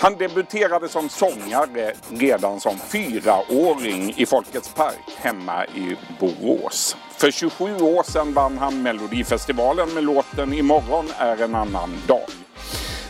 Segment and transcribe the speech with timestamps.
[0.00, 6.96] Han debuterade som sångare redan som fyraåring i Folkets park hemma i Borås.
[7.10, 12.26] För 27 år sedan vann han Melodifestivalen med låten Imorgon är en annan dag.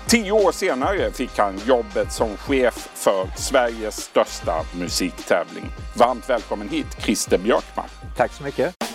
[0.06, 5.64] Tio år senare fick han jobbet som chef för Sveriges största musiktävling.
[5.96, 7.88] Varmt välkommen hit Christer Björkman.
[8.16, 8.87] Tack så mycket.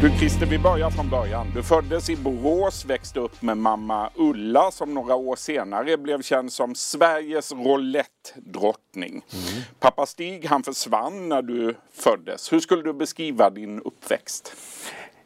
[0.00, 1.46] Du Christer, vi börjar från början.
[1.54, 6.52] Du föddes i Borås, växte upp med mamma Ulla som några år senare blev känd
[6.52, 9.10] som Sveriges roulettdrottning.
[9.10, 9.62] Mm.
[9.80, 12.52] Pappa Stig han försvann när du föddes.
[12.52, 14.56] Hur skulle du beskriva din uppväxt?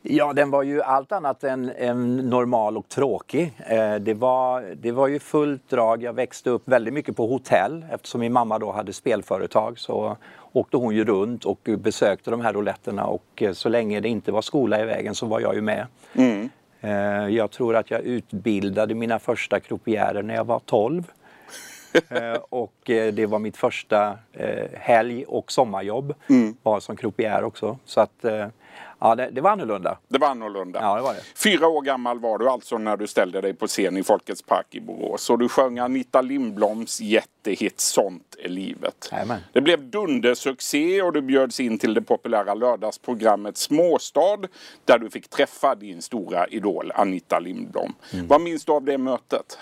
[0.03, 3.53] Ja, den var ju allt annat än, än normal och tråkig.
[3.67, 6.03] Eh, det, var, det var ju fullt drag.
[6.03, 9.79] Jag växte upp väldigt mycket på hotell eftersom min mamma då hade spelföretag.
[9.79, 10.17] Så
[10.55, 14.33] åkte hon ju runt och besökte de här rouletterna och eh, så länge det inte
[14.33, 15.87] var skola i vägen så var jag ju med.
[16.15, 16.51] Mm.
[16.81, 21.13] Eh, jag tror att jag utbildade mina första croupiärer när jag var 12.
[22.09, 24.19] Eh, och det var mitt första
[24.73, 26.57] helg och sommarjobb mm.
[26.63, 27.79] var som croupier också.
[27.85, 28.25] Så att
[29.05, 29.99] Ja, det, det, var annorlunda.
[30.09, 30.81] Det var annorlunda.
[30.83, 31.21] Ja, det var det.
[31.35, 34.67] Fyra år gammal var du alltså när du ställde dig på scen i Folkets park
[34.71, 35.31] i Borås.
[35.31, 39.11] Och du sjöng Anita Lindbloms jättehit Sånt är livet.
[39.13, 39.41] Amen.
[39.53, 44.39] Det blev dundersuccé och du bjöds in till det populära lördagsprogrammet Småstad
[44.85, 47.95] där du fick träffa din stora idol Anita Lindblom.
[48.13, 48.27] Mm.
[48.29, 49.59] Vad minns du av det mötet?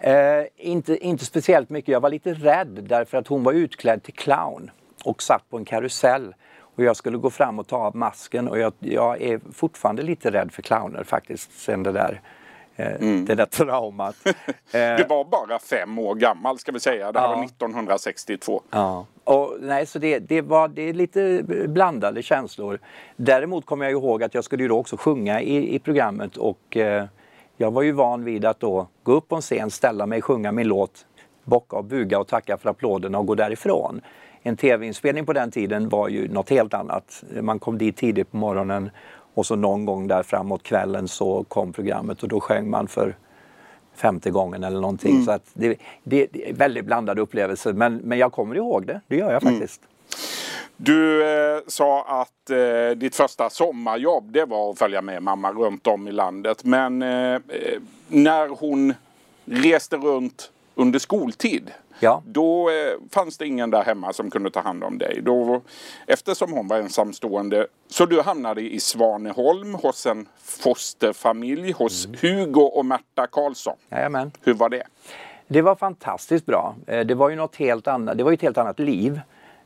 [0.00, 1.92] Eh, inte, inte speciellt mycket.
[1.92, 4.70] Jag var lite rädd därför att hon var utklädd till clown
[5.04, 6.34] och satt på en karusell.
[6.76, 10.30] Och jag skulle gå fram och ta av masken och jag, jag är fortfarande lite
[10.30, 12.20] rädd för clowner faktiskt sen det där
[12.76, 13.24] eh, Mm.
[13.24, 14.16] det där traumat.
[14.72, 17.12] Eh, du var bara fem år gammal ska vi säga.
[17.12, 17.36] Det här ja.
[17.36, 18.62] var 1962.
[18.70, 19.06] Ja.
[19.24, 22.78] Och, nej, så det, det, var det är lite blandade känslor.
[23.16, 26.76] Däremot kommer jag ihåg att jag skulle ju då också sjunga i, i programmet och
[26.76, 27.04] eh,
[27.60, 30.52] jag var ju van vid att då gå upp på en scen, ställa mig, sjunga
[30.52, 31.06] min låt,
[31.44, 34.00] bocka och buga och tacka för applåderna och gå därifrån
[34.42, 37.24] en tv-inspelning på den tiden var ju något helt annat.
[37.42, 38.90] Man kom dit tidigt på morgonen
[39.34, 43.16] och så någon gång där framåt kvällen så kom programmet och då sjöng man för
[43.94, 45.12] femte gången eller någonting.
[45.12, 45.24] Mm.
[45.24, 49.00] Så att det, det, det, är väldigt blandade upplevelser men, men jag kommer ihåg det,
[49.06, 49.54] det gör jag mm.
[49.54, 49.80] faktiskt.
[49.82, 49.90] Mm.
[50.82, 55.86] Du eh, sa att eh, ditt första sommarjobb det var att följa med mamma runt
[55.86, 56.64] om i landet.
[56.64, 57.40] Men eh, eh
[58.08, 58.94] när hon
[59.44, 62.22] reste runt under skoltid Ja.
[62.26, 62.74] Då eh,
[63.10, 65.20] fanns det ingen där hemma som kunde ta hand om dig.
[65.22, 65.62] Då,
[66.06, 67.66] eftersom hon var ensamstående.
[67.88, 72.18] Så du hamnade i Svaneholm hos en fosterfamilj hos mm.
[72.20, 73.76] Hugo och Märta Karlsson.
[73.88, 74.32] Jajamän.
[74.42, 74.82] Hur var det?
[75.48, 76.74] Det var fantastiskt bra.
[76.86, 78.18] Eh, det var ju något helt annat.
[78.18, 79.20] Det var ett helt annat liv.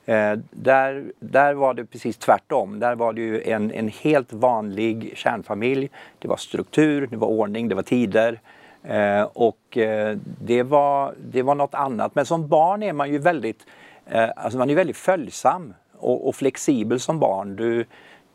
[0.07, 2.81] Eh, där, där var det precis tvärtom.
[2.81, 5.91] Där var det ju en, en helt vanlig kärnfamilj.
[6.19, 8.41] Det var struktur, det var ordning, det var tider.
[8.83, 12.15] Eh, och eh, det, var, det var något annat.
[12.15, 13.67] Men som barn är man ju väldigt,
[14.07, 17.57] eh, alltså man är väldigt följsam och, och, flexibel som barn.
[17.57, 17.85] Du,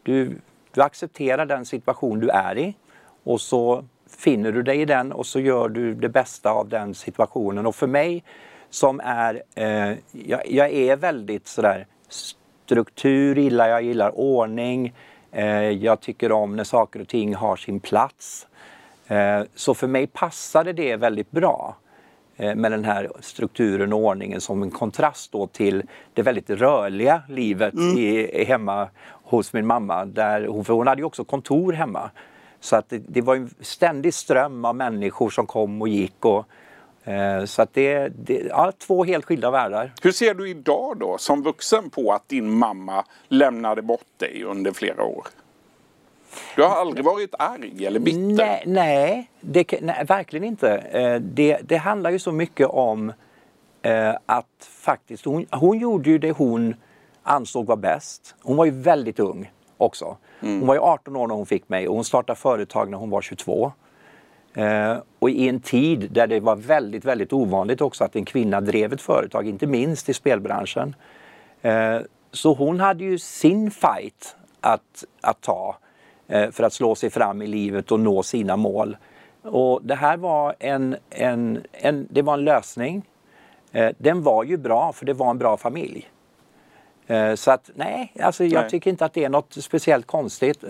[0.03, 0.35] du,
[0.71, 2.75] du accepterar den situation du är i
[3.23, 3.83] och så
[4.17, 7.65] finner du dig i den och så gör du det bästa av den situationen.
[7.65, 8.23] Och för mig
[8.69, 14.93] som är, eh, jag, jag, är väldigt sådär struktur gillar jag, gillar ordning.
[15.31, 18.47] Eh, jag tycker om när saker och ting har sin plats.
[19.07, 21.75] Eh, så för mig passade det väldigt bra
[22.37, 27.21] eh, med den här strukturen och ordningen som en kontrast då till det väldigt rörliga
[27.29, 27.97] livet mm.
[27.97, 28.89] i, hemma
[29.23, 30.05] hos min mamma.
[30.05, 32.11] Där hon, för hon hade ju också kontor hemma.
[32.59, 36.25] Så att det, det var en ständig ström av människor som kom och gick.
[36.25, 36.45] Och,
[37.45, 39.93] så att det, det ja, två helt skilda världar.
[40.01, 44.71] Hur ser du idag då som vuxen på att din mamma lämnade bort dig under
[44.71, 45.27] flera år?
[46.55, 48.19] Du har aldrig varit arg eller bitter?
[48.19, 50.77] Nej, nej, det, nej verkligen inte.
[50.77, 53.13] Eh, det, det, handlar ju så mycket om
[53.81, 56.75] eh, att faktiskt, hon, hon gjorde ju det hon
[57.23, 58.35] ansåg var bäst.
[58.41, 60.17] Hon var ju väldigt ung också.
[60.41, 60.59] Mm.
[60.59, 63.09] Hon var ju 18 år när hon fick mig och hon startade företag när hon
[63.09, 63.71] var 22.
[64.53, 68.61] Eh, och i en tid där det var väldigt, väldigt ovanligt också att en kvinna
[68.61, 70.95] drev ett företag, inte minst i spelbranschen.
[72.31, 75.75] så hon hade ju sin fight att, att ta.
[76.29, 78.97] Eh, för att slå sig fram i livet och nå sina mål.
[79.41, 83.05] Och det här var en, en, en, det var en lösning.
[83.71, 86.09] Eh, den var ju bra för det var en bra familj.
[87.07, 88.69] Eh, så att nej, alltså jag nej.
[88.69, 90.63] tycker inte att det är något speciellt konstigt.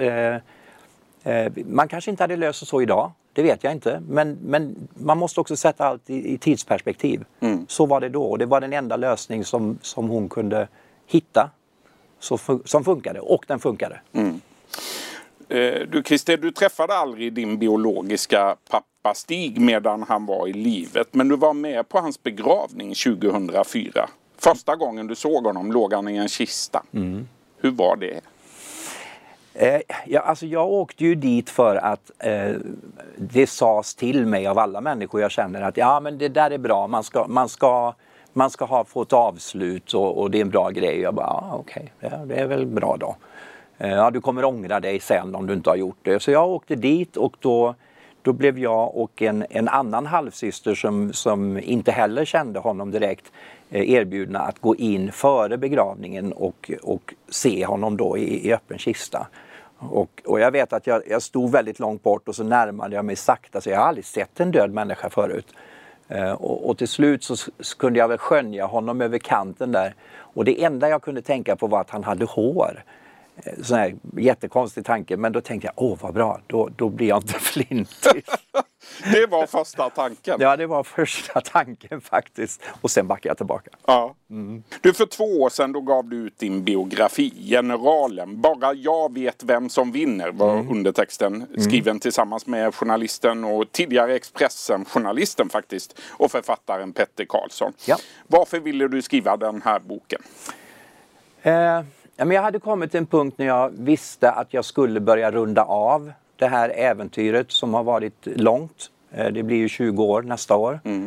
[1.65, 4.01] Man kanske inte hade löst det så idag, det vet jag inte.
[4.07, 7.25] Men, men man måste också sätta allt i, i tidsperspektiv.
[7.39, 7.65] Mm.
[7.69, 10.67] Så var det då och det var den enda lösning som, som hon kunde
[11.07, 11.49] hitta
[12.19, 14.01] så, som funkade och den funkade.
[14.13, 14.41] Mm.
[15.49, 21.07] Eh, du Christer, du träffade aldrig din biologiska pappa Stig medan han var i livet.
[21.11, 24.09] Men du var med på hans begravning 2004.
[24.37, 26.83] Första gången du såg honom låg han i en kista.
[26.93, 27.27] Mm.
[27.57, 28.21] Hur var det?
[29.61, 32.55] Eh, ja, alltså jag åkte ju dit för att eh,
[33.17, 36.57] det sades till mig av alla människor jag känner att ja men det där är
[36.57, 37.93] bra, man ska, man ska,
[38.33, 40.99] man ska ha, få ett avslut och, och det är en bra grej.
[40.99, 43.15] Jag bara, ja, okej, okay, ja, det är väl bra då.
[43.77, 46.19] Eh, ja, du kommer ångra dig sen om du inte har gjort det.
[46.19, 47.75] Så jag åkte dit och då,
[48.21, 53.31] då blev jag och en, en annan halvsyster som, som inte heller kände honom direkt
[53.69, 58.77] eh, erbjudna att gå in före begravningen och, och se honom då i, i öppen
[58.77, 59.27] kista.
[59.79, 63.05] Och, och, jag vet att jag, jag, stod väldigt långt bort och så närmade jag
[63.05, 65.47] mig sakta så jag har aldrig sett en död människa förut.
[66.07, 69.95] Eh, och, och, till slut så, så, kunde jag väl skönja honom över kanten där.
[70.17, 72.83] Och det enda jag kunde tänka på var att han hade hår.
[73.43, 77.07] Eh, sån här jättekonstig tanke, men då tänkte jag, åh vad bra, då, då blir
[77.07, 78.25] jag inte flintig.
[79.13, 80.37] det var första tanken?
[80.39, 82.61] Ja, det var första tanken faktiskt.
[82.81, 83.71] Och sen backade jag tillbaka.
[83.85, 84.15] Ja.
[84.29, 84.63] Mm.
[84.81, 88.41] Du, för två år sedan då gav du ut din biografi, Generalen.
[88.41, 90.71] Bara jag vet vem som vinner var mm.
[90.71, 91.35] undertexten.
[91.35, 91.61] Mm.
[91.61, 91.99] Skriven mm.
[91.99, 95.99] tillsammans med journalisten och tidigare Expressen-journalisten faktiskt.
[96.09, 97.73] Och författaren Petter Karlsson.
[97.85, 97.97] Ja.
[98.27, 100.21] Varför ville du skriva den här boken?
[101.41, 101.81] Eh
[102.19, 105.31] Ja, men jag hade kommit till en punkt när jag visste att jag skulle börja
[105.31, 108.91] runda av det här äventyret som har varit långt.
[109.11, 110.79] Eh, det blir ju 20 år nästa år.
[110.83, 111.05] Mm.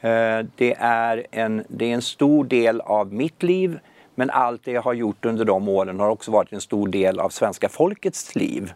[0.00, 3.78] Eh, det, är en, det är en stor del av mitt liv
[4.14, 7.20] men allt det jag har gjort under de åren har också varit en stor del
[7.20, 8.72] av svenska folkets liv.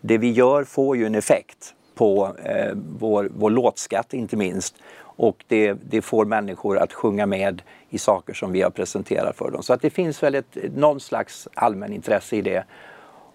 [0.00, 4.74] Det vi gör får ju en effekt på eh, vår, vår låtskatt inte minst
[5.16, 9.50] och det, det, får människor att sjunga med i saker som vi har presenterat för
[9.50, 9.62] dem.
[9.62, 12.64] Så att det finns väl ett, någon slags allmänintresse i det.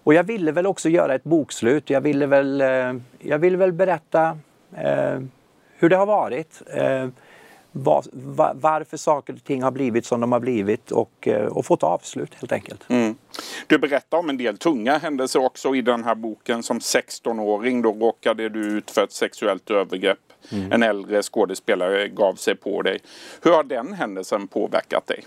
[0.04, 1.90] Och jag ville väl också göra ett bokslut.
[1.90, 4.38] Jag ville väl, eh, jag ville väl berätta
[4.76, 5.20] eh,
[5.76, 6.62] hur det har varit.
[6.66, 7.08] Eh,
[7.72, 11.66] var, var, varför saker och ting har blivit som de har blivit och, eh, och
[11.66, 12.84] fått avslut helt enkelt.
[12.88, 13.14] Mm.
[13.66, 16.62] Du berättar om en del tunga händelser också i den här boken.
[16.62, 20.18] Som 16-åring då råkade du ut för ett sexuellt övergrepp.
[20.52, 20.72] Mm.
[20.72, 22.98] En äldre skådespelare gav sig på dig.
[23.42, 25.24] Hur har den händelsen påverkat dig?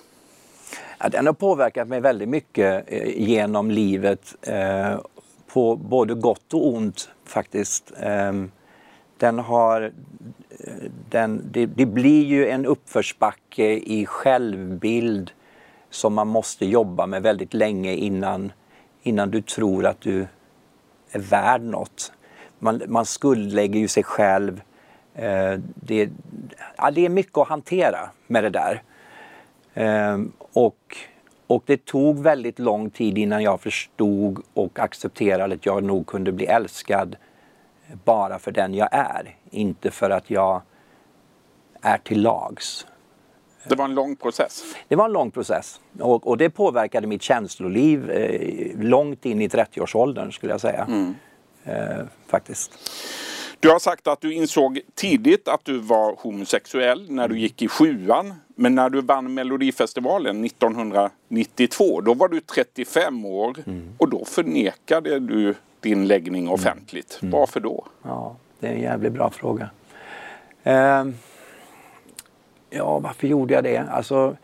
[0.98, 4.36] Ja, den har påverkat mig väldigt mycket eh, genom livet.
[4.42, 5.00] Eh,
[5.54, 7.92] på både gott och ont faktiskt.
[8.00, 8.34] Eh,
[9.22, 9.82] den har
[10.50, 15.32] eh, den, det, det, blir ju en uppförsbacke i självbild
[15.90, 18.52] som man måste jobba med väldigt länge innan,
[19.04, 20.28] innan du tror att du
[21.12, 22.12] är värd något.
[22.60, 24.62] Man, man skuldlägger ju sig själv.
[25.16, 26.10] Eh, det,
[26.78, 28.82] ja, det är mycket att hantera med det där.
[29.74, 30.20] Eh,
[30.54, 30.98] och,
[31.48, 36.32] och det tog väldigt lång tid innan jag förstod och accepterade att jag nog kunde
[36.32, 37.16] bli älskad
[38.04, 40.62] bara för den jag är, inte för att jag
[41.82, 42.88] är till lags.
[43.68, 44.64] Det var en lång process?
[44.88, 49.48] Det var en lång process och, och det påverkade mitt känsloliv eh, långt in i
[49.48, 50.86] 30-årsåldern skulle jag säga.
[50.88, 51.16] Mm.
[51.64, 52.72] Eh, faktiskt.
[53.60, 57.68] Du har sagt att du insåg tidigt att du var homosexuell när du gick i
[57.68, 58.34] sjuan.
[58.56, 63.90] Men när du vann Melodifestivalen 1992, då var du 35 år mm.
[63.98, 66.54] och då förnekade du din läggning mm.
[66.54, 67.20] offentligt.
[67.22, 67.32] Mm.
[67.32, 67.86] Varför då?
[68.04, 69.70] Ja, det är en jävligt bra fråga.
[70.68, 71.14] Uh,
[72.70, 73.78] ja, varför gjorde jag det?
[73.78, 74.38] Alltså,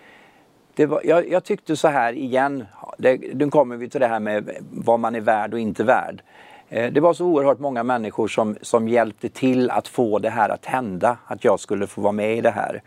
[0.73, 2.65] det var, jag, jag tyckte så här igen,
[2.97, 6.21] det, nu kommer vi till det här med vad man är värd och inte värd.
[6.69, 10.49] Eh, det var så oerhört många människor som, som hjälpte till att få det här
[10.49, 12.81] att hända, att jag skulle få vara med i det här.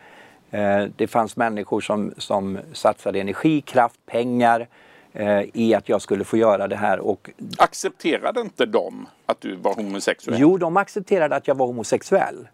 [0.51, 4.69] Eh, det fanns människor som, som satsade energi, kraft, pengar
[5.13, 6.99] eh, i att jag skulle få göra det här.
[6.99, 7.31] Och...
[7.59, 10.41] Accepterade inte de att du var homosexuell?
[10.41, 12.49] Jo, de accepterade att jag var homosexuell.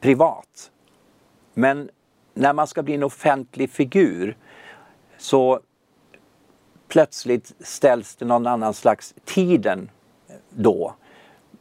[0.00, 0.70] Privat.
[1.54, 1.90] Men
[2.34, 4.36] när man ska bli en offentlig figur
[5.18, 5.60] så
[6.88, 9.90] plötsligt ställs det någon annan slags tiden
[10.50, 10.94] då.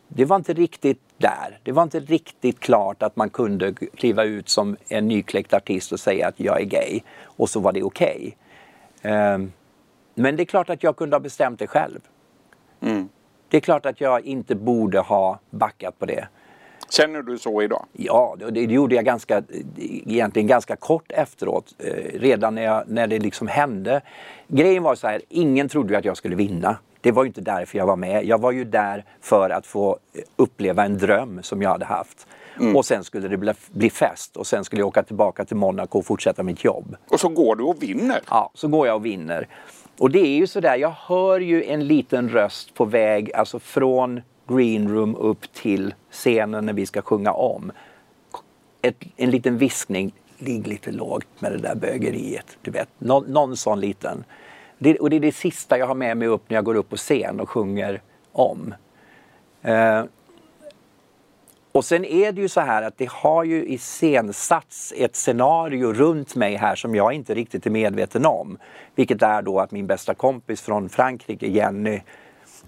[0.08, 1.60] Det var inte riktigt där.
[1.63, 6.00] Det var inte riktigt klart att man kunde kliva ut som en nykläckt artist och
[6.00, 8.38] säga att jag är gay och så var det okej.
[9.00, 9.12] Okay.
[9.12, 9.51] Ehm,
[10.15, 12.00] men det är klart att jag kunde ha bestämt det själv.
[12.81, 13.10] Mm.
[13.50, 16.27] Det är klart att jag inte borde ha backat på det.
[16.89, 17.86] Känner du så idag?
[17.93, 19.43] Ja, det, det gjorde jag ganska,
[19.77, 21.75] egentligen ganska kort efteråt.
[21.79, 24.01] Eh, redan när, jag, när det liksom hände.
[24.48, 26.77] Grejen var så här, ingen trodde att jag skulle vinna.
[27.01, 28.25] Det var ju inte därför jag var med.
[28.25, 29.98] Jag var ju där för att få
[30.36, 32.27] uppleva en dröm som jag hade haft.
[32.60, 32.75] Mm.
[32.75, 36.00] Och sen skulle det bli, bli fest och sen skulle jag åka tillbaka till Monaco
[36.00, 36.95] och fortsätta mitt jobb.
[37.07, 38.22] Och så går du och vinner?
[38.29, 39.48] Ja, så går jag och vinner.
[39.97, 44.21] Och det är ju sådär, jag hör ju en liten röst på väg, alltså från
[44.47, 47.71] green room upp till scenen när vi ska sjunga om.
[48.81, 52.57] Ett, en liten viskning, ligg lite lågt med det där bögeriet.
[52.61, 54.23] Du vet, någon, någon sån liten.
[54.77, 56.89] Det, och det är det sista jag har med mig upp när jag går upp
[56.89, 58.73] på scen och sjunger om.
[59.61, 60.03] Eh,
[61.75, 66.36] och sen är det ju så här att det har ju iscensatts ett scenario runt
[66.36, 68.58] mig här som jag inte riktigt är medveten om.
[68.96, 72.01] Vilket är då att min bästa kompis från Frankrike, Jenny,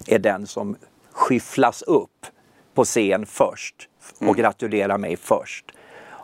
[0.06, 0.76] är den som
[1.12, 2.26] skyfflas upp
[2.74, 4.34] på scen först och mm.
[4.34, 5.64] gratulerar mig först.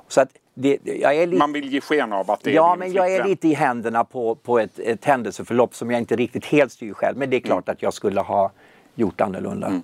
[0.09, 3.15] Så att det, lite, Man vill ge sken av att det är Ja, men jag
[3.15, 6.93] är lite i händerna på, på ett, ett händelseförlopp som jag inte riktigt helt styr
[6.93, 7.17] själv.
[7.17, 7.73] Men det är klart mm.
[7.73, 8.53] att jag skulle ha
[8.95, 9.67] gjort annorlunda.
[9.67, 9.83] Mm.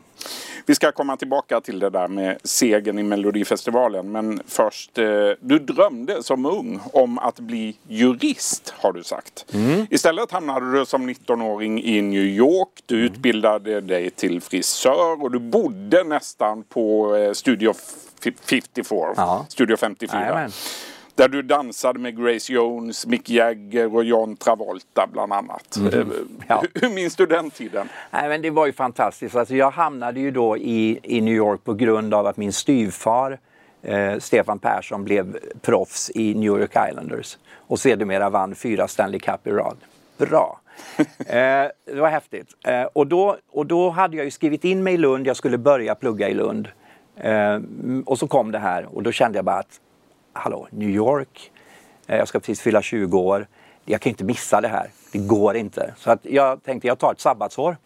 [0.66, 4.12] Vi ska komma tillbaka till det där med segern i Melodifestivalen.
[4.12, 5.04] Men först, eh,
[5.40, 9.46] du drömde som ung om att bli jurist har du sagt.
[9.54, 9.86] Mm.
[9.90, 12.68] Istället hamnade du som 19-åring i New York.
[12.86, 13.12] Du mm.
[13.12, 17.74] utbildade dig till frisör och du bodde nästan på eh, Studio
[18.20, 18.98] 54.
[19.16, 19.46] Ja.
[19.48, 20.30] Studio 54.
[20.30, 20.50] Amen.
[21.20, 25.76] Där du dansade med Grace Jones, Mick Jagger och John Travolta bland annat.
[25.76, 26.12] Mm.
[26.48, 26.62] Ja.
[26.74, 27.88] Hur, hur minns du den tiden?
[28.10, 29.36] Nej, men det var ju fantastiskt.
[29.36, 33.38] Alltså, jag hamnade ju då i, i New York på grund av att min styvfar
[33.82, 39.46] eh, Stefan Persson blev proffs i New York Islanders och sedermera vann fyra Stanley Cup
[39.46, 39.76] i rad.
[40.18, 40.60] Bra!
[41.18, 42.48] eh, det var häftigt.
[42.64, 45.58] Eh, och, då, och då hade jag ju skrivit in mig i Lund, jag skulle
[45.58, 46.68] börja plugga i Lund.
[47.16, 47.60] Eh,
[48.06, 49.80] och så kom det här och då kände jag bara att
[50.32, 51.50] hallå, New York,
[52.06, 53.46] eh, jag ska precis fylla 20 år,
[53.84, 55.94] jag kan inte missa det här, det går inte.
[55.96, 57.76] Så att jag tänkte jag tar ett sabbatsår.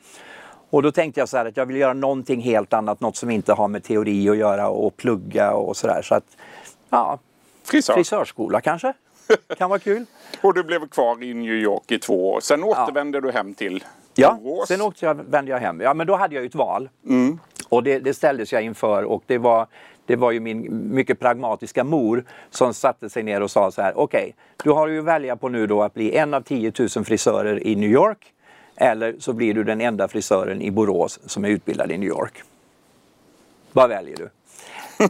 [0.71, 3.31] Och då tänkte jag så här att jag vill göra någonting helt annat, något som
[3.31, 6.03] inte har med teori att göra och plugga och sådär.
[6.03, 6.25] Så att,
[6.91, 7.19] ja,
[7.65, 7.95] Frisör.
[7.95, 8.93] frisörskola kanske,
[9.59, 10.07] kan vara kul.
[10.43, 13.23] och du blev kvar i New York i två år, sen återvände ja.
[13.23, 13.85] du hem till
[14.15, 14.69] Ja, Borås.
[14.69, 15.81] sen åkte jag, vände jag hem.
[15.81, 16.89] Ja, men då hade jag ju ett val.
[17.09, 17.39] Mm.
[17.69, 19.67] Och det, det ställdes jag inför och det var
[20.07, 23.99] det var ju min mycket pragmatiska mor som satte sig ner och sa så här,
[23.99, 24.33] okej, okay,
[24.65, 27.67] du har ju att välja på nu då att bli en av 10 000 frisörer
[27.67, 28.33] i New York
[28.77, 32.43] eller så blir du den enda frisören i Borås som är utbildad i New York.
[33.73, 34.31] Vad väljer du?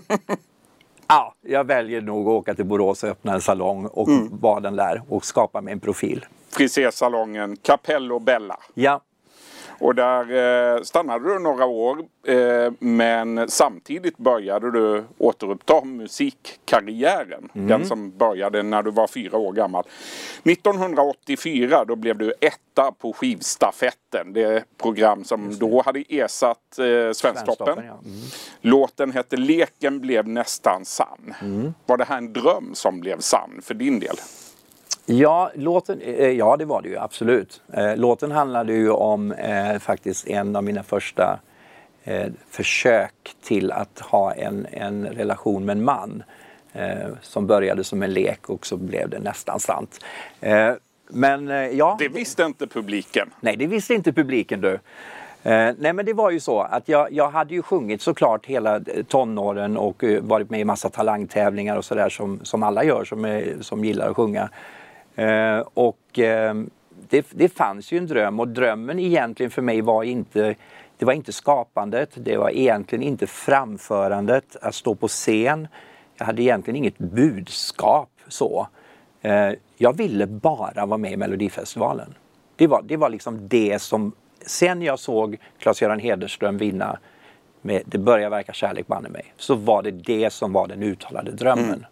[1.08, 4.28] ja, jag väljer nog att åka till Borås och öppna en salong och mm.
[4.40, 6.24] vara den där och skapa mig en profil.
[6.50, 8.58] Frisersalongen Capello Bella.
[8.74, 9.00] Ja,
[9.78, 17.48] och där eh, stannade du några år eh, men samtidigt började du återuppta musikkarriären.
[17.54, 17.68] Mm.
[17.68, 19.84] Den som började när du var fyra år gammal.
[20.44, 24.32] 1984 då blev du etta på skivstafetten.
[24.32, 27.76] Det program som då hade ersatt eh, Svensktoppen.
[27.76, 27.98] Ja.
[28.04, 28.20] Mm.
[28.60, 31.34] Låten hette Leken blev nästan sann.
[31.42, 31.74] Mm.
[31.86, 34.16] Var det här en dröm som blev sann för din del?
[35.06, 37.62] Ja, låten, eh, ja, det var det ju absolut.
[37.72, 41.38] Eh, låten handlade ju om eh, faktiskt en av mina första
[42.04, 46.22] eh, försök till att ha en, en relation med en man.
[46.72, 50.04] Eh, som började som en lek och så blev det nästan sant.
[50.40, 50.72] Eh,
[51.08, 51.96] men ja.
[51.98, 53.30] Det visste inte publiken.
[53.40, 54.78] Nej, det visste inte publiken du.
[55.78, 59.76] Nej men det var ju så att jag, jag hade ju sjungit såklart hela tonåren
[59.76, 63.84] och varit med i massa talangtävlingar och sådär som, som alla gör som, är, som
[63.84, 64.48] gillar att sjunga.
[65.14, 66.54] Eh, och eh,
[67.08, 70.54] det, det fanns ju en dröm och drömmen egentligen för mig var inte
[70.98, 75.68] det var inte skapandet, det var egentligen inte framförandet, att stå på scen.
[76.16, 78.68] Jag hade egentligen inget budskap så.
[79.20, 82.14] Eh, jag ville bara vara med i Melodifestivalen.
[82.56, 84.12] Det var, det var liksom det som,
[84.46, 86.98] sen jag såg Claes-Göran Hederström vinna
[87.62, 91.30] med Det börjar verka kärlek banne mig, så var det det som var den uttalade
[91.30, 91.64] drömmen.
[91.64, 91.84] Mm.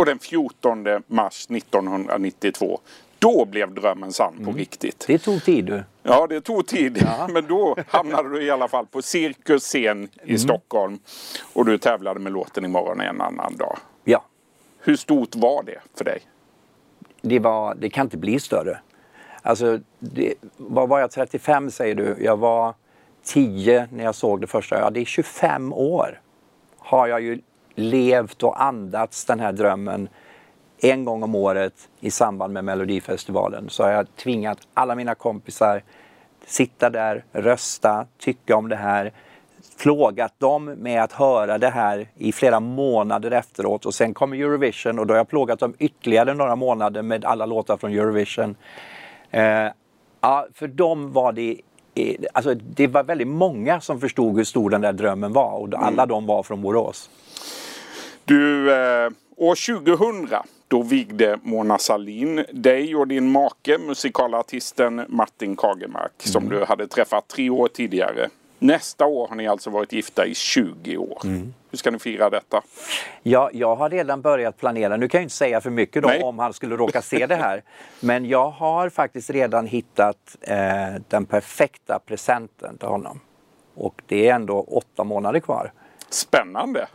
[0.00, 2.80] Och den 14 mars 1992
[3.18, 4.56] då blev drömmen sann på mm.
[4.56, 5.04] riktigt.
[5.06, 5.84] Det tog tid du.
[6.02, 6.98] Ja, det tog tid.
[7.06, 7.28] Ja.
[7.32, 10.38] Men då hamnade du i alla fall på Cirkus scen i mm.
[10.38, 10.98] Stockholm.
[11.52, 13.78] Och du tävlade med låten Imorgon en annan dag.
[14.04, 14.24] Ja.
[14.78, 16.20] Hur stort var det för dig?
[17.22, 18.78] Det, var, det kan inte bli större.
[19.42, 22.16] Alltså, det, vad var jag, 35 säger du?
[22.20, 22.74] Jag var
[23.24, 24.78] 10 när jag såg det första.
[24.78, 26.20] Ja, det är 25 år
[26.78, 27.40] har jag ju
[27.80, 30.08] levt och andats den här drömmen
[30.82, 35.82] en gång om året i samband med Melodifestivalen så har jag tvingat alla mina kompisar
[36.46, 39.12] sitta där, rösta, tycka om det här,
[39.82, 44.98] plågat dem med att höra det här i flera månader efteråt och sen kommer Eurovision
[44.98, 48.56] och då har jag plågat dem ytterligare några månader med alla låtar från Eurovision.
[49.30, 49.68] Eh,
[50.20, 51.56] ja, för dem var det
[52.32, 56.02] Alltså, det var väldigt många som förstod hur stor den där drömmen var och alla
[56.02, 56.08] mm.
[56.08, 57.10] de var från Borås.
[58.30, 60.28] Du, eh, år 2000
[60.68, 67.28] Då vigde Mona Salin dig och din make, musikalartisten Martin Kagemark, som du hade träffat
[67.28, 68.28] tre år tidigare.
[68.58, 71.18] Nästa år har ni alltså varit gifta i 20 år.
[71.70, 72.62] Hur ska ni fira detta?
[73.22, 74.96] Ja, jag har redan börjat planera.
[74.96, 77.62] Nu kan jag inte säga för mycket då om han skulle råka se det här.
[78.00, 80.56] Men jag har faktiskt redan hittat eh,
[81.08, 83.20] den perfekta presenten till honom.
[83.74, 85.72] Och det är ändå åtta månader kvar.
[86.10, 86.88] Spännande!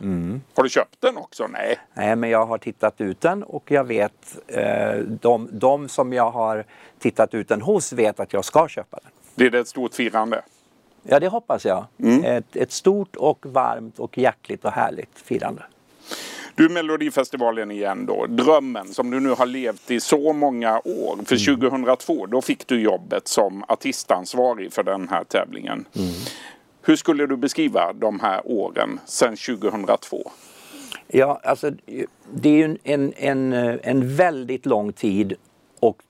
[0.54, 1.46] Har du köpt den också?
[1.46, 1.78] Nej.
[1.94, 6.30] Nej, men jag har tittat ut den och jag vet, eh, de, de som jag
[6.30, 6.64] har
[6.98, 9.10] tittat ut den hos vet att jag ska köpa den.
[9.34, 10.42] Blir det ett stort firande?
[11.02, 11.84] Ja, det hoppas jag.
[12.24, 15.62] Ett, ett stort och varmt och hjärtligt och härligt firande.
[16.54, 18.26] Du Melodifestivalen igen då.
[18.26, 21.18] Drömmen som du nu har levt i så många år.
[21.24, 25.84] För 2002 då fick du jobbet som artistansvarig för den här tävlingen.
[26.86, 30.30] Hur skulle du beskriva de här åren sedan 2002?
[31.06, 31.70] Ja, alltså
[32.34, 33.52] det är ju en, en,
[33.82, 35.34] en, väldigt lång tid
[35.80, 36.02] och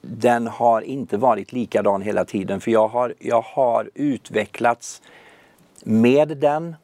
[0.00, 5.02] den har inte varit likadan hela tiden för jag har, jag har utvecklats
[5.84, 6.76] med den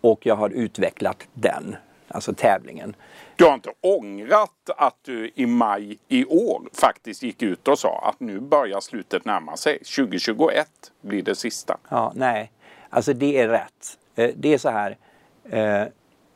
[0.00, 1.76] och jag har utvecklat den,
[2.08, 2.96] alltså tävlingen.
[3.36, 8.08] Du har inte ångrat att du i maj i år faktiskt gick ut och sa
[8.08, 9.78] att nu börjar slutet närma sig.
[9.78, 10.68] 2021
[11.00, 11.78] blir det sista.
[11.88, 12.52] Ja, nej,
[12.90, 13.98] alltså det är rätt.
[14.14, 14.96] Eh, Det är så här,
[15.44, 15.84] eh,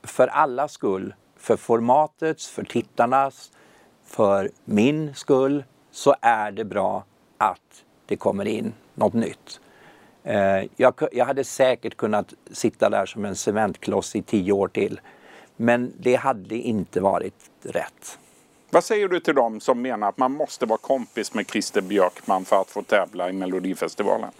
[0.03, 3.53] för alla skull, för formatets, för tittarnas,
[4.05, 7.05] för min skull, så är det bra
[7.39, 9.61] att det kommer in något nytt.
[10.25, 15.01] Eh, Jag, hade säkert kunnat sitta där som en cementkloss i tio år till.
[15.63, 18.19] Men det hade inte varit rätt.
[18.71, 22.45] Vad säger du till dem som menar att man måste vara kompis med Christer Björkman
[22.45, 24.31] för att få tävla i Melodifestivalen?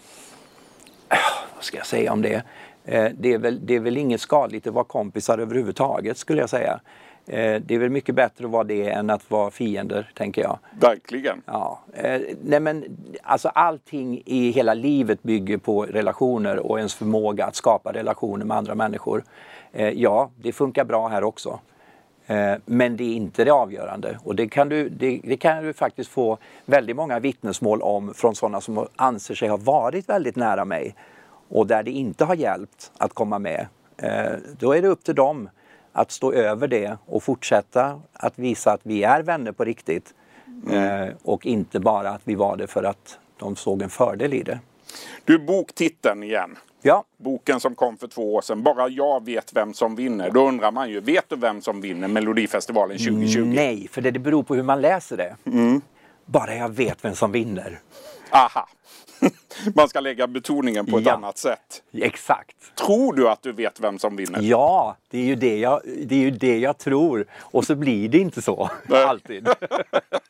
[1.55, 2.43] vad ska jag säga om det?
[2.85, 6.49] Eh, det, är väl, det är väl inget skadligt att vara kompisar överhuvudtaget skulle jag
[6.49, 6.79] säga.
[7.25, 10.59] Eh, det är väl mycket bättre att vara det än att vara fiender, tänker jag.
[10.79, 11.41] Verkligen.
[11.45, 17.45] Ja, eh, nej men alltså allting i hela livet bygger på relationer och ens förmåga
[17.45, 19.23] att skapa relationer med andra människor.
[19.73, 21.59] Eh, ja, det funkar bra här också.
[22.27, 25.73] Eh, men det är inte det avgörande och det kan, du, det, det kan du
[25.73, 30.65] faktiskt få väldigt många vittnesmål om från sådana som anser sig ha varit väldigt nära
[30.65, 30.95] mig
[31.49, 33.67] och där det inte har hjälpt att komma med.
[33.97, 35.49] Eh, då är det upp till dem
[35.91, 40.13] att stå över det och fortsätta att visa att vi är vänner på riktigt.
[40.71, 44.43] Eh, och inte bara att vi var det för att de såg en fördel i
[44.43, 44.59] det.
[45.25, 46.57] Du, boktiteln igen.
[46.85, 48.63] Ja, Boken som kom för två år sedan.
[48.63, 50.31] Bara jag vet vem som vinner.
[50.31, 53.39] Då undrar man ju, vet du vem som vinner Melodifestivalen 2020?
[53.45, 55.35] nej, för det, beror på hur man läser det.
[56.25, 57.79] Bara jag vet vem som vinner.
[58.31, 58.67] Aha!
[59.75, 61.13] man ska lägga betoningen på ett Ja.
[61.13, 61.83] annat sätt.
[61.93, 62.55] Exakt.
[62.75, 64.39] Tror du att du vet vem som vinner?
[64.41, 67.25] Ja, det är ju det jag, det är ju det jag tror.
[67.39, 68.69] Och så blir det inte så.
[68.89, 69.47] Alltid.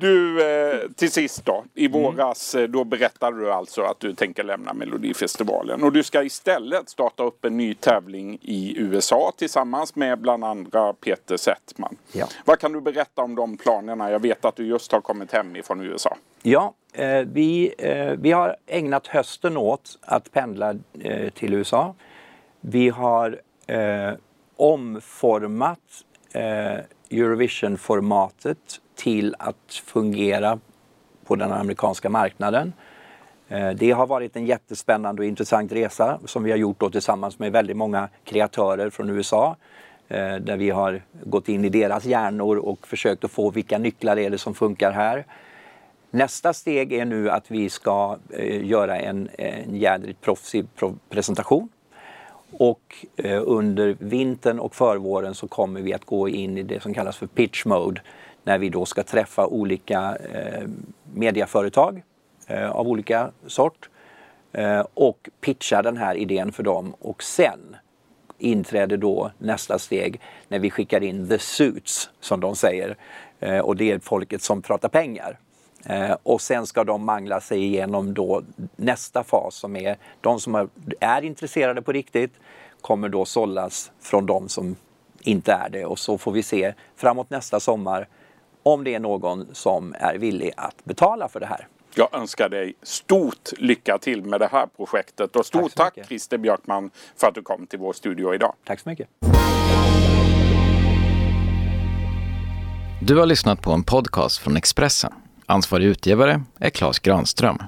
[0.00, 1.64] Du, eh, till sist då.
[1.74, 2.02] I Mm.
[2.02, 5.82] våras eh, då berättade du alltså att du tänker lämna Melodifestivalen.
[5.82, 10.92] Och du ska istället starta upp en ny tävling i USA tillsammans med bland andra
[10.92, 11.96] Peter Settman.
[12.12, 12.26] Ja.
[12.44, 14.10] Vad kan du berätta om de planerna?
[14.10, 16.16] Jag vet att du just har kommit hem ifrån USA.
[16.42, 20.74] Ja, eh, vi, eh, vi har ägnat hösten åt att pendla
[21.34, 21.94] till USA.
[22.60, 23.40] Vi har
[24.56, 25.78] omformat
[27.10, 30.58] Eurovision-formatet till att fungera
[31.24, 32.72] på den amerikanska marknaden.
[33.48, 37.38] Eh, det har varit en jättespännande och intressant resa som vi har gjort då tillsammans
[37.38, 39.56] med väldigt många kreatörer från USA.
[40.08, 44.18] Eh, där vi har gått in i deras hjärnor och försökt att få vilka nycklar
[44.18, 45.26] är det som funkar här.
[46.10, 50.66] Nästa steg är nu att vi ska eh, göra en, en jädrigt proffsig
[51.10, 51.68] presentation.
[52.58, 53.06] Och
[53.44, 57.26] under vintern och förvåren så kommer vi att gå in i det som kallas för
[57.26, 58.00] pitch mode.
[58.44, 60.68] När vi då ska träffa olika eh,
[61.14, 62.02] mediaföretag
[62.46, 63.88] eh, av olika sort.
[64.52, 66.94] Eh, och pitcha den här idén för dem.
[67.00, 67.76] Och sen
[68.38, 72.96] inträder då nästa steg när vi skickar in the suits som de säger.
[73.40, 75.38] Eh, och det är folket som pratar pengar.
[75.86, 78.42] Eh, och sen ska de mangla sig igenom då
[78.76, 80.68] nästa fas som är de som är,
[81.00, 82.32] är intresserade på riktigt
[82.80, 84.76] kommer då sållas från de som
[85.20, 88.08] inte är det och så får vi se framåt nästa sommar
[88.62, 91.66] om det är någon som är villig att betala för det här.
[91.94, 96.06] Jag önskar dig stort lycka till med det här projektet och stort Tack tack.
[96.06, 98.54] Christer Björkman för att du kom till vår studio idag.
[98.64, 99.08] Tack så mycket.
[103.00, 105.12] Du har lyssnat på en podcast från Expressen.
[105.46, 107.58] Ansvarig utgivare är Klas Granström.